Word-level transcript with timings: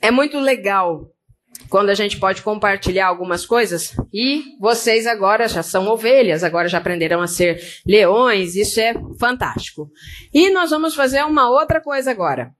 É 0.00 0.10
muito 0.10 0.38
legal 0.38 1.10
quando 1.68 1.90
a 1.90 1.94
gente 1.94 2.20
pode 2.20 2.40
compartilhar 2.42 3.08
algumas 3.08 3.44
coisas 3.44 3.92
e 4.14 4.56
vocês 4.60 5.04
agora 5.04 5.48
já 5.48 5.64
são 5.64 5.88
ovelhas, 5.88 6.44
agora 6.44 6.68
já 6.68 6.78
aprenderam 6.78 7.20
a 7.20 7.26
ser 7.26 7.60
leões, 7.84 8.54
isso 8.54 8.78
é 8.78 8.94
fantástico. 9.18 9.90
E 10.32 10.50
nós 10.50 10.70
vamos 10.70 10.94
fazer 10.94 11.24
uma 11.24 11.50
outra 11.50 11.80
coisa 11.80 12.10
agora. 12.10 12.52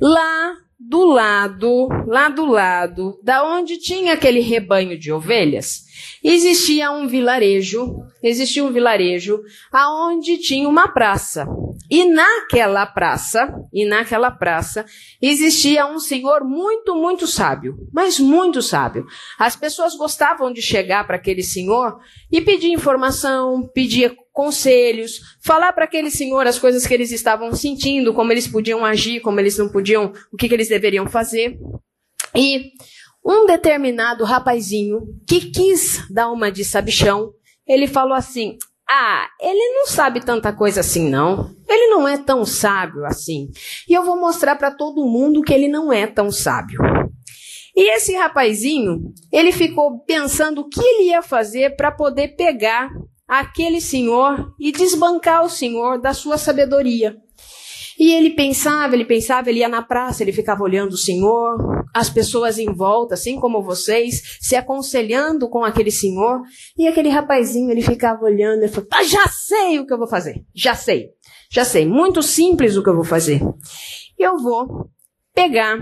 Lá 0.00 0.54
do 0.80 1.04
lado, 1.04 1.88
lá 2.06 2.30
do 2.30 2.46
lado, 2.46 3.20
da 3.22 3.44
onde 3.44 3.76
tinha 3.76 4.14
aquele 4.14 4.40
rebanho 4.40 4.98
de 4.98 5.12
ovelhas, 5.12 5.84
existia 6.24 6.90
um 6.90 7.06
vilarejo, 7.06 7.96
existia 8.22 8.64
um 8.64 8.72
vilarejo 8.72 9.42
aonde 9.70 10.38
tinha 10.38 10.66
uma 10.66 10.88
praça. 10.88 11.46
E 11.90 12.04
naquela 12.04 12.86
praça, 12.86 13.52
e 13.72 13.84
naquela 13.84 14.30
praça, 14.30 14.86
existia 15.20 15.86
um 15.86 15.98
senhor 15.98 16.44
muito, 16.44 16.94
muito 16.94 17.26
sábio, 17.26 17.76
mas 17.92 18.18
muito 18.18 18.62
sábio. 18.62 19.06
As 19.38 19.56
pessoas 19.56 19.94
gostavam 19.94 20.52
de 20.52 20.62
chegar 20.62 21.06
para 21.06 21.16
aquele 21.16 21.42
senhor 21.42 21.98
e 22.32 22.40
pedir 22.40 22.72
informação, 22.72 23.68
pedir 23.74 24.16
conselhos, 24.40 25.20
falar 25.42 25.70
para 25.74 25.84
aquele 25.84 26.10
senhor 26.10 26.46
as 26.46 26.58
coisas 26.58 26.86
que 26.86 26.94
eles 26.94 27.12
estavam 27.12 27.52
sentindo, 27.52 28.14
como 28.14 28.32
eles 28.32 28.48
podiam 28.48 28.82
agir, 28.82 29.20
como 29.20 29.38
eles 29.38 29.58
não 29.58 29.68
podiam, 29.68 30.14
o 30.32 30.36
que, 30.38 30.48
que 30.48 30.54
eles 30.54 30.66
deveriam 30.66 31.06
fazer. 31.06 31.58
E 32.34 32.70
um 33.22 33.44
determinado 33.44 34.24
rapazinho 34.24 35.02
que 35.28 35.50
quis 35.50 36.02
dar 36.08 36.30
uma 36.30 36.50
de 36.50 36.64
sabichão, 36.64 37.34
ele 37.68 37.86
falou 37.86 38.14
assim: 38.14 38.56
ah, 38.88 39.28
ele 39.42 39.74
não 39.74 39.86
sabe 39.86 40.24
tanta 40.24 40.54
coisa 40.54 40.80
assim, 40.80 41.10
não. 41.10 41.54
Ele 41.68 41.88
não 41.88 42.08
é 42.08 42.16
tão 42.16 42.46
sábio 42.46 43.04
assim. 43.04 43.50
E 43.86 43.92
eu 43.92 44.02
vou 44.06 44.18
mostrar 44.18 44.56
para 44.56 44.70
todo 44.70 45.06
mundo 45.06 45.42
que 45.42 45.52
ele 45.52 45.68
não 45.68 45.92
é 45.92 46.06
tão 46.06 46.32
sábio. 46.32 46.80
E 47.76 47.94
esse 47.94 48.14
rapazinho, 48.14 49.12
ele 49.30 49.52
ficou 49.52 50.00
pensando 50.00 50.62
o 50.62 50.68
que 50.68 50.80
ele 50.80 51.10
ia 51.10 51.20
fazer 51.20 51.76
para 51.76 51.92
poder 51.92 52.28
pegar 52.36 52.90
aquele 53.30 53.80
senhor 53.80 54.52
e 54.58 54.72
desbancar 54.72 55.44
o 55.44 55.48
senhor 55.48 56.00
da 56.00 56.12
sua 56.12 56.36
sabedoria. 56.36 57.16
E 57.96 58.12
ele 58.12 58.30
pensava, 58.30 58.94
ele 58.94 59.04
pensava, 59.04 59.50
ele 59.50 59.60
ia 59.60 59.68
na 59.68 59.82
praça, 59.82 60.24
ele 60.24 60.32
ficava 60.32 60.64
olhando 60.64 60.94
o 60.94 60.96
Senhor, 60.96 61.84
as 61.94 62.08
pessoas 62.08 62.58
em 62.58 62.72
volta, 62.72 63.12
assim 63.12 63.38
como 63.38 63.62
vocês, 63.62 64.38
se 64.40 64.56
aconselhando 64.56 65.50
com 65.50 65.62
aquele 65.62 65.90
Senhor. 65.90 66.40
E 66.78 66.88
aquele 66.88 67.10
rapazinho, 67.10 67.70
ele 67.70 67.82
ficava 67.82 68.24
olhando 68.24 68.64
e 68.64 68.68
falou: 68.68 68.88
ah, 68.94 69.04
já 69.04 69.28
sei 69.28 69.78
o 69.78 69.86
que 69.86 69.92
eu 69.92 69.98
vou 69.98 70.08
fazer, 70.08 70.42
já 70.54 70.74
sei, 70.74 71.10
já 71.52 71.62
sei, 71.62 71.86
muito 71.86 72.22
simples 72.22 72.74
o 72.74 72.82
que 72.82 72.88
eu 72.88 72.94
vou 72.96 73.04
fazer. 73.04 73.42
Eu 74.18 74.38
vou 74.38 74.88
pegar 75.34 75.78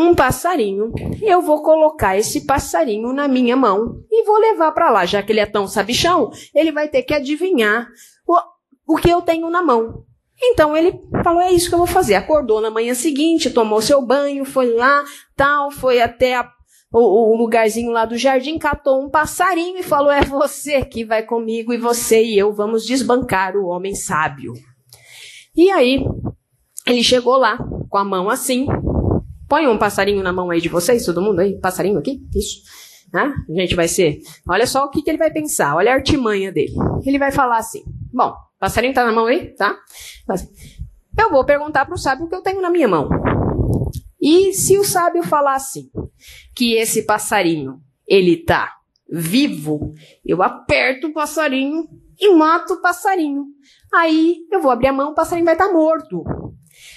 um 0.00 0.14
passarinho, 0.14 0.92
eu 1.20 1.42
vou 1.42 1.62
colocar 1.62 2.16
esse 2.16 2.46
passarinho 2.46 3.12
na 3.12 3.28
minha 3.28 3.54
mão 3.54 4.02
e 4.10 4.24
vou 4.24 4.38
levar 4.38 4.72
para 4.72 4.90
lá. 4.90 5.04
Já 5.04 5.22
que 5.22 5.30
ele 5.30 5.40
é 5.40 5.46
tão 5.46 5.68
sabichão, 5.68 6.30
ele 6.54 6.72
vai 6.72 6.88
ter 6.88 7.02
que 7.02 7.12
adivinhar 7.12 7.86
o, 8.26 8.94
o 8.94 8.96
que 8.96 9.10
eu 9.10 9.20
tenho 9.20 9.50
na 9.50 9.62
mão. 9.62 10.02
Então 10.42 10.74
ele 10.74 10.98
falou: 11.22 11.42
é 11.42 11.52
isso 11.52 11.68
que 11.68 11.74
eu 11.74 11.78
vou 11.78 11.86
fazer. 11.86 12.14
Acordou 12.14 12.62
na 12.62 12.70
manhã 12.70 12.94
seguinte, 12.94 13.50
tomou 13.50 13.82
seu 13.82 14.00
banho, 14.00 14.44
foi 14.46 14.72
lá, 14.72 15.04
tal, 15.36 15.70
foi 15.70 16.00
até 16.00 16.36
a, 16.36 16.50
o, 16.90 17.34
o, 17.34 17.36
lugarzinho 17.36 17.92
lá 17.92 18.06
do 18.06 18.16
jardim, 18.16 18.58
catou 18.58 19.04
um 19.04 19.10
passarinho 19.10 19.78
e 19.78 19.82
falou: 19.82 20.10
é 20.10 20.22
você 20.22 20.82
que 20.82 21.04
vai 21.04 21.24
comigo 21.24 21.74
e 21.74 21.78
você 21.78 22.22
e 22.22 22.38
eu 22.38 22.54
vamos 22.54 22.86
desbancar 22.86 23.54
o 23.54 23.66
homem 23.66 23.94
sábio. 23.94 24.54
E 25.54 25.70
aí 25.70 26.02
ele 26.86 27.04
chegou 27.04 27.36
lá 27.36 27.58
com 27.90 27.98
a 27.98 28.04
mão 28.04 28.30
assim. 28.30 28.66
Põe 29.50 29.66
um 29.66 29.76
passarinho 29.76 30.22
na 30.22 30.32
mão 30.32 30.48
aí 30.48 30.62
de 30.62 30.70
vocês, 30.70 31.04
todo 31.04 31.20
mundo 31.20 31.40
aí, 31.40 31.58
passarinho 31.58 31.98
aqui, 31.98 32.22
isso. 32.34 32.62
Né? 33.12 33.34
A 33.50 33.60
gente 33.60 33.74
vai 33.74 33.88
ser. 33.88 34.20
Olha 34.48 34.66
só 34.66 34.84
o 34.84 34.88
que, 34.88 35.02
que 35.02 35.10
ele 35.10 35.18
vai 35.18 35.30
pensar, 35.30 35.76
olha 35.76 35.90
a 35.90 35.94
artimanha 35.96 36.50
dele. 36.50 36.72
Ele 37.04 37.18
vai 37.18 37.32
falar 37.32 37.58
assim: 37.58 37.82
bom, 38.12 38.32
Passarinho 38.60 38.92
tá 38.92 39.06
na 39.06 39.10
mão 39.10 39.24
aí, 39.24 39.54
tá? 39.54 39.74
Eu 41.18 41.30
vou 41.30 41.46
perguntar 41.46 41.86
para 41.86 41.94
o 41.94 41.98
sábio 41.98 42.26
o 42.26 42.28
que 42.28 42.34
eu 42.34 42.42
tenho 42.42 42.60
na 42.60 42.68
minha 42.68 42.86
mão. 42.86 43.08
E 44.20 44.52
se 44.52 44.78
o 44.78 44.84
sábio 44.84 45.22
falar 45.22 45.54
assim, 45.54 45.90
que 46.54 46.74
esse 46.74 47.06
passarinho, 47.06 47.80
ele 48.06 48.36
tá 48.36 48.76
vivo, 49.10 49.94
eu 50.24 50.42
aperto 50.42 51.06
o 51.06 51.12
passarinho 51.14 51.88
e 52.18 52.34
mato 52.34 52.74
o 52.74 52.82
passarinho. 52.82 53.46
Aí 53.94 54.46
eu 54.52 54.60
vou 54.60 54.70
abrir 54.70 54.88
a 54.88 54.92
mão, 54.92 55.12
o 55.12 55.14
passarinho 55.14 55.46
vai 55.46 55.54
estar 55.54 55.68
tá 55.68 55.72
morto. 55.72 56.22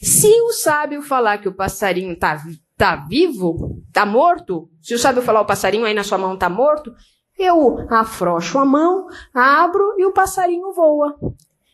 Se 0.00 0.28
o 0.42 0.52
sábio 0.52 1.02
falar 1.02 1.38
que 1.38 1.48
o 1.48 1.54
passarinho 1.54 2.18
tá, 2.18 2.40
tá 2.76 2.96
vivo, 2.96 3.82
tá 3.92 4.04
morto, 4.04 4.68
se 4.80 4.94
o 4.94 4.98
sábio 4.98 5.22
falar 5.22 5.40
o 5.40 5.46
passarinho 5.46 5.84
aí 5.84 5.94
na 5.94 6.04
sua 6.04 6.18
mão 6.18 6.36
tá 6.36 6.48
morto, 6.48 6.92
eu 7.38 7.78
afrouxo 7.90 8.58
a 8.58 8.64
mão, 8.64 9.06
abro 9.32 9.94
e 9.98 10.04
o 10.04 10.12
passarinho 10.12 10.72
voa. 10.72 11.16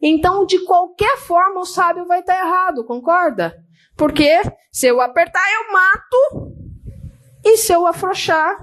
Então, 0.00 0.44
de 0.44 0.64
qualquer 0.64 1.16
forma, 1.18 1.60
o 1.60 1.66
sábio 1.66 2.06
vai 2.06 2.20
estar 2.20 2.36
errado, 2.36 2.84
concorda? 2.84 3.54
Porque 3.96 4.40
se 4.72 4.86
eu 4.86 5.00
apertar, 5.00 5.44
eu 5.52 5.72
mato, 5.72 6.52
e 7.44 7.56
se 7.56 7.72
eu 7.72 7.86
afrouxar, 7.86 8.56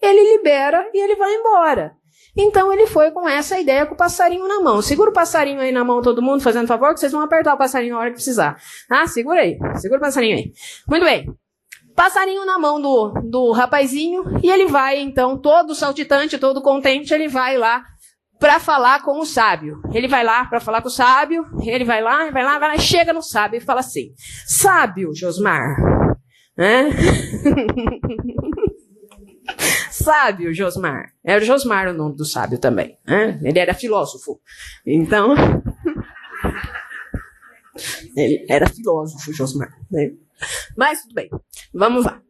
ele 0.00 0.36
libera 0.36 0.88
e 0.92 1.02
ele 1.02 1.16
vai 1.16 1.34
embora. 1.34 1.96
Então 2.36 2.72
ele 2.72 2.86
foi 2.86 3.10
com 3.10 3.28
essa 3.28 3.58
ideia 3.58 3.86
com 3.86 3.94
o 3.94 3.96
passarinho 3.96 4.46
na 4.48 4.60
mão. 4.60 4.82
Segura 4.82 5.10
o 5.10 5.12
passarinho 5.12 5.60
aí 5.60 5.70
na 5.70 5.84
mão, 5.84 6.02
todo 6.02 6.22
mundo, 6.22 6.42
fazendo 6.42 6.66
favor, 6.66 6.92
que 6.92 7.00
vocês 7.00 7.12
vão 7.12 7.22
apertar 7.22 7.54
o 7.54 7.58
passarinho 7.58 7.94
na 7.94 8.00
hora 8.00 8.10
que 8.10 8.16
precisar. 8.16 8.56
Ah, 8.90 9.06
segura 9.06 9.40
aí. 9.40 9.58
Segura 9.76 9.98
o 9.98 10.02
passarinho 10.02 10.36
aí. 10.36 10.52
Muito 10.88 11.04
bem 11.04 11.26
passarinho 11.94 12.44
na 12.44 12.58
mão 12.58 12.80
do, 12.80 13.12
do 13.22 13.52
rapazinho 13.52 14.24
e 14.42 14.50
ele 14.50 14.66
vai, 14.66 14.98
então, 14.98 15.38
todo 15.38 15.74
saltitante, 15.74 16.38
todo 16.38 16.60
contente, 16.60 17.14
ele 17.14 17.28
vai 17.28 17.56
lá 17.56 17.84
para 18.38 18.58
falar 18.58 19.02
com 19.02 19.20
o 19.20 19.24
sábio. 19.24 19.80
Ele 19.92 20.08
vai 20.08 20.24
lá 20.24 20.44
para 20.44 20.60
falar 20.60 20.82
com 20.82 20.88
o 20.88 20.90
sábio, 20.90 21.46
ele 21.62 21.84
vai 21.84 22.02
lá, 22.02 22.30
vai 22.30 22.44
lá, 22.44 22.58
vai 22.58 22.68
lá, 22.70 22.78
chega 22.78 23.12
no 23.12 23.22
sábio 23.22 23.58
e 23.58 23.60
fala 23.60 23.80
assim: 23.80 24.10
Sábio, 24.46 25.14
Josmar. 25.14 25.76
Né? 26.56 26.90
sábio, 29.94 30.52
Josmar. 30.52 31.12
Era 31.22 31.44
Josmar 31.44 31.88
o 31.88 31.92
nome 31.92 32.16
do 32.16 32.24
sábio 32.24 32.58
também. 32.58 32.98
Né? 33.06 33.38
Ele 33.42 33.58
era 33.58 33.74
filósofo. 33.74 34.40
Então. 34.84 35.34
ele 38.16 38.44
era 38.48 38.68
filósofo, 38.68 39.32
Josmar. 39.32 39.70
Né? 39.90 40.12
Mas 40.76 41.02
tudo 41.02 41.14
bem. 41.14 41.30
Vamos 41.72 42.04
lá. 42.04 42.20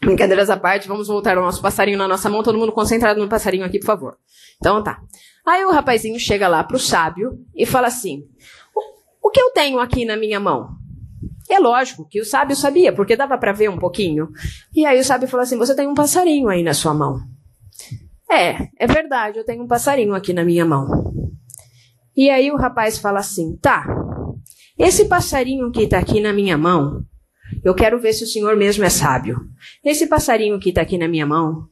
Brincadeiras 0.00 0.50
à 0.50 0.56
parte, 0.56 0.88
vamos 0.88 1.06
voltar 1.06 1.38
ao 1.38 1.44
nosso 1.44 1.62
passarinho 1.62 1.96
na 1.96 2.08
nossa 2.08 2.28
mão. 2.28 2.42
Todo 2.42 2.58
mundo 2.58 2.72
concentrado 2.72 3.20
no 3.20 3.28
passarinho 3.28 3.64
aqui, 3.64 3.78
por 3.78 3.86
favor. 3.86 4.18
Então 4.56 4.82
tá. 4.82 5.00
Aí 5.46 5.64
o 5.64 5.70
rapazinho 5.70 6.18
chega 6.18 6.48
lá 6.48 6.62
pro 6.62 6.78
sábio 6.78 7.38
e 7.54 7.64
fala 7.64 7.86
assim: 7.86 8.28
O 9.22 9.30
que 9.30 9.40
eu 9.40 9.50
tenho 9.52 9.78
aqui 9.78 10.04
na 10.04 10.16
minha 10.16 10.40
mão? 10.40 10.76
É 11.50 11.58
lógico 11.58 12.06
que 12.08 12.20
o 12.20 12.24
sábio 12.24 12.56
sabia, 12.56 12.92
porque 12.92 13.16
dava 13.16 13.36
para 13.36 13.52
ver 13.52 13.68
um 13.68 13.78
pouquinho. 13.78 14.28
E 14.74 14.84
aí 14.86 14.98
o 14.98 15.04
sábio 15.04 15.28
falou 15.28 15.42
assim: 15.42 15.58
Você 15.58 15.74
tem 15.74 15.86
um 15.86 15.94
passarinho 15.94 16.48
aí 16.48 16.62
na 16.62 16.74
sua 16.74 16.94
mão. 16.94 17.20
É, 18.30 18.68
é 18.78 18.86
verdade, 18.86 19.38
eu 19.38 19.44
tenho 19.44 19.62
um 19.62 19.68
passarinho 19.68 20.14
aqui 20.14 20.32
na 20.32 20.44
minha 20.44 20.64
mão. 20.64 20.86
E 22.16 22.30
aí 22.30 22.50
o 22.50 22.56
rapaz 22.56 22.98
fala 22.98 23.20
assim: 23.20 23.56
Tá, 23.56 23.84
esse 24.78 25.06
passarinho 25.06 25.70
que 25.70 25.82
está 25.82 25.98
aqui 25.98 26.20
na 26.20 26.32
minha 26.32 26.56
mão, 26.56 27.04
eu 27.64 27.74
quero 27.74 28.00
ver 28.00 28.12
se 28.12 28.24
o 28.24 28.26
senhor 28.26 28.56
mesmo 28.56 28.84
é 28.84 28.90
sábio. 28.90 29.38
Esse 29.84 30.06
passarinho 30.06 30.58
que 30.58 30.70
está 30.70 30.82
aqui 30.82 30.96
na 30.96 31.08
minha 31.08 31.26
mão, 31.26 31.68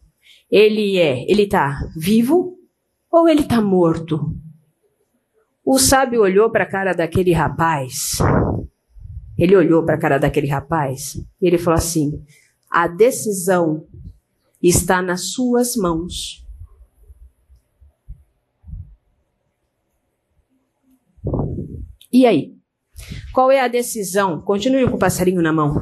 ele 0.50 0.98
é, 0.98 1.24
ele 1.30 1.42
está 1.42 1.78
vivo 1.96 2.56
ou 3.10 3.28
ele 3.28 3.40
está 3.40 3.60
morto? 3.60 4.20
O 5.64 5.78
sábio 5.78 6.22
olhou 6.22 6.50
para 6.50 6.64
a 6.64 6.70
cara 6.70 6.92
daquele 6.92 7.32
rapaz. 7.32 8.18
Ele 9.40 9.56
olhou 9.56 9.82
para 9.82 9.94
a 9.94 9.98
cara 9.98 10.18
daquele 10.18 10.46
rapaz 10.46 11.14
e 11.40 11.46
ele 11.46 11.56
falou 11.56 11.78
assim: 11.78 12.22
a 12.70 12.86
decisão 12.86 13.88
está 14.62 15.00
nas 15.00 15.32
suas 15.32 15.74
mãos. 15.76 16.46
E 22.12 22.26
aí? 22.26 22.54
Qual 23.32 23.50
é 23.50 23.60
a 23.60 23.68
decisão? 23.68 24.42
Continue 24.42 24.86
com 24.86 24.96
o 24.96 24.98
passarinho 24.98 25.40
na 25.40 25.54
mão. 25.54 25.74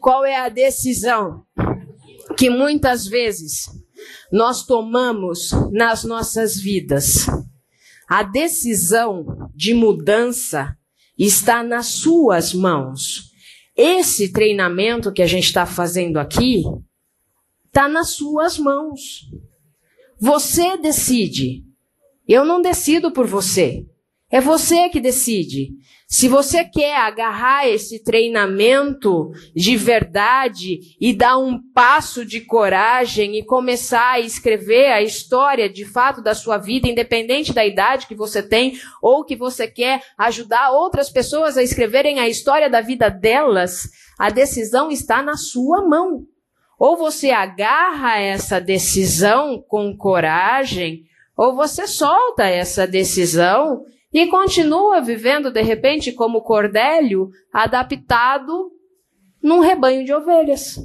Qual 0.00 0.24
é 0.24 0.34
a 0.34 0.48
decisão 0.48 1.44
que 2.36 2.50
muitas 2.50 3.06
vezes 3.06 3.66
nós 4.32 4.66
tomamos 4.66 5.52
nas 5.70 6.02
nossas 6.02 6.56
vidas? 6.56 7.26
A 8.08 8.24
decisão 8.24 9.50
de 9.54 9.72
mudança 9.72 10.76
está 11.26 11.62
nas 11.62 11.86
suas 11.86 12.54
mãos. 12.54 13.30
Esse 13.76 14.32
treinamento 14.32 15.12
que 15.12 15.20
a 15.20 15.26
gente 15.26 15.44
está 15.44 15.66
fazendo 15.66 16.18
aqui 16.18 16.62
está 17.66 17.88
nas 17.88 18.10
suas 18.10 18.58
mãos. 18.58 19.30
Você 20.18 20.76
decide 20.78 21.64
Eu 22.26 22.44
não 22.44 22.62
decido 22.62 23.12
por 23.12 23.26
você. 23.26 23.86
É 24.30 24.40
você 24.40 24.88
que 24.88 25.00
decide. 25.00 25.70
Se 26.12 26.26
você 26.26 26.64
quer 26.64 26.96
agarrar 26.96 27.68
esse 27.68 28.02
treinamento 28.02 29.30
de 29.54 29.76
verdade 29.76 30.80
e 31.00 31.14
dar 31.14 31.38
um 31.38 31.62
passo 31.72 32.26
de 32.26 32.40
coragem 32.40 33.38
e 33.38 33.44
começar 33.44 34.14
a 34.14 34.20
escrever 34.20 34.90
a 34.90 35.00
história 35.00 35.68
de 35.68 35.84
fato 35.84 36.20
da 36.20 36.34
sua 36.34 36.58
vida, 36.58 36.88
independente 36.88 37.52
da 37.52 37.64
idade 37.64 38.08
que 38.08 38.16
você 38.16 38.42
tem, 38.42 38.76
ou 39.00 39.24
que 39.24 39.36
você 39.36 39.68
quer 39.68 40.02
ajudar 40.18 40.72
outras 40.72 41.08
pessoas 41.08 41.56
a 41.56 41.62
escreverem 41.62 42.18
a 42.18 42.28
história 42.28 42.68
da 42.68 42.80
vida 42.80 43.08
delas, 43.08 43.88
a 44.18 44.30
decisão 44.30 44.90
está 44.90 45.22
na 45.22 45.36
sua 45.36 45.86
mão. 45.86 46.26
Ou 46.76 46.96
você 46.96 47.30
agarra 47.30 48.18
essa 48.18 48.60
decisão 48.60 49.62
com 49.68 49.96
coragem, 49.96 51.04
ou 51.36 51.54
você 51.54 51.86
solta 51.86 52.42
essa 52.46 52.84
decisão 52.84 53.84
e 54.12 54.26
continua 54.26 55.00
vivendo, 55.00 55.50
de 55.50 55.62
repente, 55.62 56.12
como 56.12 56.42
Cordélio, 56.42 57.30
adaptado 57.52 58.72
num 59.42 59.60
rebanho 59.60 60.04
de 60.04 60.12
ovelhas. 60.12 60.76